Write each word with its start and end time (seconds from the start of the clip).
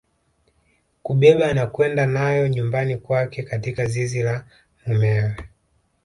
Kubeba 1.03 1.45
na 1.53 1.65
kwenda 1.73 2.05
nayo 2.05 2.47
nyumbani 2.47 2.97
kwake 2.97 3.43
katika 3.43 3.85
zizi 3.85 4.21
la 4.21 4.45
mumewe 4.85 5.35